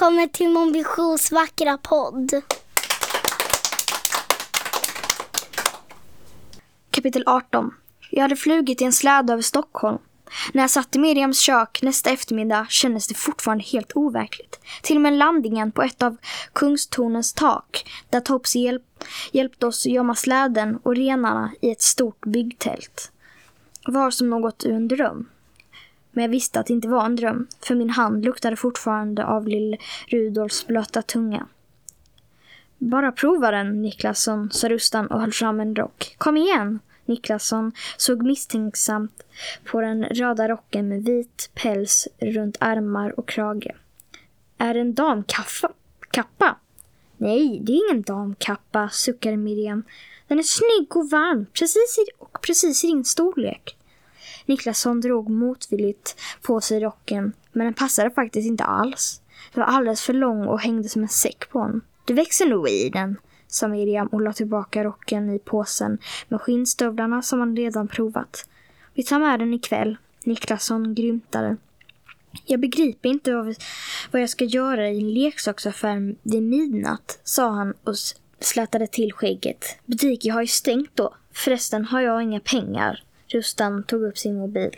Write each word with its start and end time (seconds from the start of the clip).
Välkommen 0.00 0.28
till 0.28 0.48
Mon 0.48 0.72
Visions 0.72 1.32
vackra 1.32 1.78
podd. 1.78 2.30
Kapitel 6.90 7.22
18 7.26 7.74
Jag 8.10 8.22
hade 8.22 8.36
flugit 8.36 8.80
i 8.80 8.84
en 8.84 8.92
släde 8.92 9.32
över 9.32 9.42
Stockholm. 9.42 9.98
När 10.52 10.62
jag 10.62 10.70
satt 10.70 10.96
i 10.96 10.98
Miriams 10.98 11.40
kök 11.40 11.82
nästa 11.82 12.10
eftermiddag 12.10 12.66
kändes 12.68 13.08
det 13.08 13.14
fortfarande 13.14 13.64
helt 13.64 13.92
overkligt. 13.94 14.60
Till 14.82 14.96
och 14.96 15.02
med 15.02 15.12
landningen 15.12 15.72
på 15.72 15.82
ett 15.82 16.02
av 16.02 16.16
Kungstornens 16.52 17.32
tak, 17.32 17.90
där 18.10 18.20
Topsy 18.20 18.58
hjälp, 18.58 19.04
hjälpte 19.32 19.66
oss 19.66 19.86
gömma 19.86 20.14
släden 20.14 20.78
och 20.82 20.96
renarna 20.96 21.52
i 21.60 21.70
ett 21.70 21.82
stort 21.82 22.26
byggtält, 22.26 23.12
var 23.86 24.10
som 24.10 24.30
något 24.30 24.64
ur 24.64 24.72
en 24.72 24.88
dröm. 24.88 25.28
Men 26.20 26.24
jag 26.24 26.30
visste 26.30 26.60
att 26.60 26.66
det 26.66 26.72
inte 26.72 26.88
var 26.88 27.04
en 27.04 27.16
dröm, 27.16 27.46
för 27.60 27.74
min 27.74 27.90
hand 27.90 28.24
luktade 28.24 28.56
fortfarande 28.56 29.24
av 29.24 29.48
lill 29.48 29.76
Rudolfs 30.08 30.66
blöta 30.66 31.02
tunga. 31.02 31.46
Bara 32.78 33.12
prova 33.12 33.50
den, 33.50 33.82
Niklasson, 33.82 34.50
sa 34.50 34.68
Rustan 34.68 35.06
och 35.06 35.20
höll 35.20 35.32
fram 35.32 35.60
en 35.60 35.76
rock. 35.76 36.14
Kom 36.18 36.36
igen! 36.36 36.78
Niklasson 37.04 37.72
såg 37.96 38.22
misstänksamt 38.22 39.22
på 39.64 39.80
den 39.80 40.04
röda 40.04 40.48
rocken 40.48 40.88
med 40.88 41.04
vit 41.04 41.50
päls 41.54 42.08
runt 42.18 42.56
armar 42.60 43.18
och 43.20 43.28
krage. 43.28 43.70
Är 44.58 44.74
det 44.74 44.80
en 44.80 44.94
damkappa? 44.94 45.70
Nej, 47.16 47.60
det 47.62 47.72
är 47.72 47.90
ingen 47.90 48.02
damkappa, 48.02 48.88
suckade 48.92 49.36
Miriam. 49.36 49.82
Den 50.28 50.38
är 50.38 50.42
snygg 50.42 50.96
och 50.96 51.10
varm, 51.10 51.46
precis 51.52 51.98
i, 51.98 52.10
och 52.18 52.40
precis 52.40 52.84
i 52.84 52.86
din 52.86 53.04
storlek. 53.04 53.76
Niklasson 54.46 55.00
drog 55.00 55.30
motvilligt 55.30 56.20
på 56.42 56.60
sig 56.60 56.80
rocken, 56.80 57.32
men 57.52 57.64
den 57.64 57.74
passade 57.74 58.10
faktiskt 58.10 58.46
inte 58.46 58.64
alls. 58.64 59.20
Den 59.54 59.60
var 59.60 59.66
alldeles 59.66 60.02
för 60.02 60.12
lång 60.12 60.46
och 60.46 60.60
hängde 60.60 60.88
som 60.88 61.02
en 61.02 61.08
säck 61.08 61.50
på 61.50 61.58
honom. 61.58 61.80
Du 62.04 62.14
växer 62.14 62.46
nog 62.46 62.68
i 62.68 62.88
den, 62.88 63.16
sa 63.46 63.68
Miriam 63.68 64.06
och 64.06 64.20
la 64.20 64.32
tillbaka 64.32 64.84
rocken 64.84 65.30
i 65.34 65.38
påsen 65.38 65.98
med 66.28 66.40
skinnstövlarna 66.40 67.22
som 67.22 67.40
han 67.40 67.56
redan 67.56 67.88
provat. 67.88 68.46
Vi 68.94 69.02
tar 69.02 69.18
med 69.18 69.40
den 69.40 69.54
ikväll. 69.54 69.96
Niklasson 70.24 70.94
grymtade. 70.94 71.56
Jag 72.46 72.60
begriper 72.60 73.08
inte 73.08 73.34
vad, 73.34 73.56
vad 74.10 74.22
jag 74.22 74.30
ska 74.30 74.44
göra 74.44 74.88
i 74.88 75.00
en 75.00 75.14
leksaksaffär 75.14 76.14
vid 76.22 76.42
midnatt, 76.42 77.20
sa 77.24 77.50
han 77.50 77.74
och 77.84 77.94
slätade 78.40 78.86
till 78.86 79.12
skägget. 79.12 79.64
Butiken 79.86 80.32
har 80.32 80.40
ju 80.40 80.46
stängt 80.46 80.90
då. 80.96 81.14
Förresten 81.32 81.84
har 81.84 82.00
jag 82.00 82.22
inga 82.22 82.40
pengar. 82.40 83.02
Rustan 83.32 83.82
tog 83.82 84.02
upp 84.02 84.18
sin 84.18 84.36
mobil. 84.36 84.76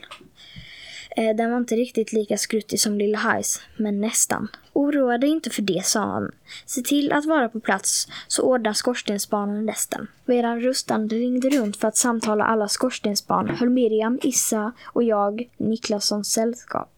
Eh, 1.17 1.37
den 1.37 1.51
var 1.51 1.59
inte 1.59 1.75
riktigt 1.75 2.13
lika 2.13 2.39
skruttig 2.39 2.81
som 2.81 2.99
Lilla 2.99 3.19
Hajs, 3.19 3.61
men 3.77 4.01
nästan. 4.01 4.49
Oroa 4.73 5.19
dig 5.19 5.31
inte 5.31 5.51
för 5.51 5.63
det, 5.63 5.87
sa 5.87 6.01
han. 6.01 6.31
Se 6.67 6.83
till 6.83 7.13
att 7.13 7.25
vara 7.25 7.49
på 7.49 7.61
plats 7.61 8.09
så 8.29 8.43
ordnar 8.43 8.73
skorstensbarnen 8.73 9.67
resten. 9.67 10.07
Medan 10.25 10.61
Rustan 10.61 11.09
ringde 11.09 11.49
runt 11.51 11.77
för 11.77 11.89
att 11.89 11.97
samtala 11.97 12.45
alla 12.45 12.69
skorstensbarn 12.69 13.49
höll 13.49 13.71
Miriam, 13.71 14.19
Issa 14.23 14.73
och 14.85 15.03
jag 15.03 15.49
Niklassons 15.57 16.33
sällskap. 16.33 16.89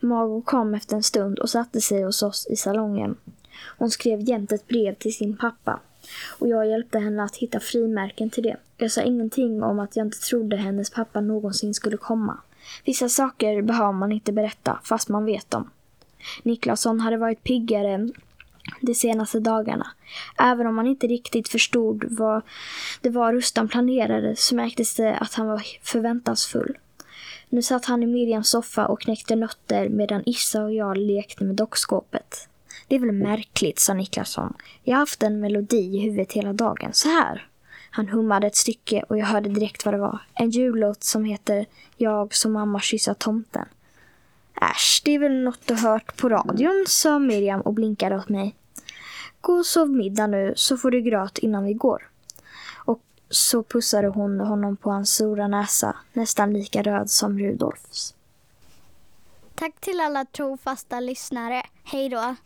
Mago 0.00 0.42
kom 0.42 0.74
efter 0.74 0.96
en 0.96 1.02
stund 1.02 1.38
och 1.38 1.50
satte 1.50 1.80
sig 1.80 2.02
hos 2.02 2.22
oss 2.22 2.46
i 2.50 2.56
salongen. 2.56 3.16
Hon 3.78 3.90
skrev 3.90 4.28
jämt 4.28 4.52
ett 4.52 4.68
brev 4.68 4.94
till 4.94 5.14
sin 5.14 5.36
pappa 5.36 5.80
och 6.38 6.48
jag 6.48 6.66
hjälpte 6.66 6.98
henne 6.98 7.22
att 7.22 7.36
hitta 7.36 7.60
frimärken 7.60 8.30
till 8.30 8.42
det. 8.42 8.56
Jag 8.76 8.90
sa 8.90 9.02
ingenting 9.02 9.62
om 9.62 9.78
att 9.78 9.96
jag 9.96 10.06
inte 10.06 10.20
trodde 10.20 10.56
hennes 10.56 10.90
pappa 10.90 11.20
någonsin 11.20 11.74
skulle 11.74 11.96
komma. 11.96 12.38
Vissa 12.84 13.08
saker 13.08 13.62
behöver 13.62 13.92
man 13.92 14.12
inte 14.12 14.32
berätta 14.32 14.80
fast 14.84 15.08
man 15.08 15.24
vet 15.24 15.50
dem. 15.50 15.70
Niklasson 16.42 17.00
hade 17.00 17.16
varit 17.16 17.44
piggare 17.44 18.08
de 18.80 18.94
senaste 18.94 19.40
dagarna. 19.40 19.86
Även 20.38 20.66
om 20.66 20.74
man 20.74 20.86
inte 20.86 21.06
riktigt 21.06 21.48
förstod 21.48 22.04
vad 22.08 22.42
det 23.00 23.10
var 23.10 23.32
Rustan 23.32 23.68
planerade 23.68 24.36
så 24.36 24.54
märktes 24.54 24.94
det 24.94 25.16
att 25.16 25.34
han 25.34 25.46
var 25.46 25.62
förväntansfull. 25.82 26.78
Nu 27.48 27.62
satt 27.62 27.84
han 27.84 28.02
i 28.02 28.06
Miriams 28.06 28.50
soffa 28.50 28.86
och 28.86 29.00
knäckte 29.00 29.36
nötter 29.36 29.88
medan 29.88 30.22
Issa 30.26 30.64
och 30.64 30.74
jag 30.74 30.96
lekte 30.96 31.44
med 31.44 31.54
dockskåpet. 31.54 32.48
Det 32.90 32.96
är 32.96 33.00
väl 33.00 33.12
märkligt, 33.12 33.78
sa 33.78 33.94
Niklasson. 33.94 34.54
Jag 34.82 34.94
har 34.94 35.00
haft 35.00 35.22
en 35.22 35.40
melodi 35.40 35.96
i 35.96 36.00
huvudet 36.00 36.32
hela 36.32 36.52
dagen. 36.52 36.92
Så 36.92 37.08
här. 37.08 37.48
Han 37.90 38.08
hummade 38.08 38.46
ett 38.46 38.56
stycke 38.56 39.02
och 39.08 39.18
jag 39.18 39.26
hörde 39.26 39.48
direkt 39.48 39.84
vad 39.84 39.94
det 39.94 39.98
var. 39.98 40.18
En 40.34 40.50
jullåt 40.50 41.04
som 41.04 41.24
heter 41.24 41.66
Jag 41.96 42.34
som 42.34 42.52
mamma 42.52 42.80
kyssa 42.80 43.14
tomten. 43.14 43.64
Äsch, 44.62 45.02
det 45.04 45.14
är 45.14 45.18
väl 45.18 45.42
något 45.42 45.66
du 45.66 45.74
hört 45.74 46.16
på 46.16 46.28
radion, 46.28 46.84
sa 46.88 47.18
Miriam 47.18 47.60
och 47.60 47.74
blinkade 47.74 48.16
åt 48.16 48.28
mig. 48.28 48.54
Gå 49.40 49.52
och 49.52 49.66
sov 49.66 49.90
middag 49.90 50.26
nu 50.26 50.52
så 50.56 50.76
får 50.76 50.90
du 50.90 51.00
gröt 51.00 51.38
innan 51.38 51.64
vi 51.64 51.74
går. 51.74 52.10
Och 52.74 53.02
så 53.28 53.62
pussade 53.62 54.08
hon 54.08 54.40
honom 54.40 54.76
på 54.76 54.90
hans 54.90 55.14
stora 55.14 55.48
näsa, 55.48 55.96
nästan 56.12 56.52
lika 56.52 56.82
röd 56.82 57.10
som 57.10 57.38
Rudolfs. 57.38 58.14
Tack 59.54 59.80
till 59.80 60.00
alla 60.00 60.24
trofasta 60.24 61.00
lyssnare. 61.00 61.62
Hej 61.84 62.08
då! 62.08 62.36